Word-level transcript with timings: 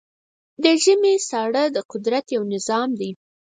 د 0.63 0.65
ژمی 0.83 1.15
ساړه 1.29 1.63
د 1.75 1.77
قدرت 1.91 2.25
یو 2.35 2.43
نظام 2.53 2.89
دی. 2.99 3.11